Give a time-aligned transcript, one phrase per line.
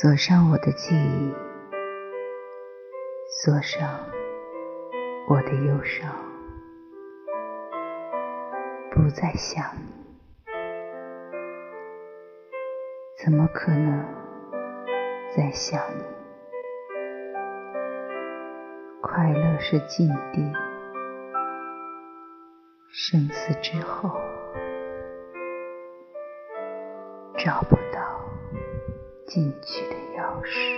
[0.00, 1.34] 锁上我的记忆，
[3.42, 3.98] 锁上
[5.26, 6.08] 我的忧伤，
[8.92, 9.92] 不再想你，
[13.24, 14.06] 怎么可能
[15.36, 16.04] 再想你？
[19.02, 20.52] 快乐是禁地，
[22.92, 24.16] 生死之后
[27.36, 28.27] 找不到。
[29.28, 30.77] 进去的钥匙。